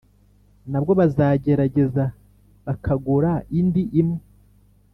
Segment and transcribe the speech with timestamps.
[0.71, 2.03] nabwo bazagerageza
[2.65, 4.21] bakagura indi imwe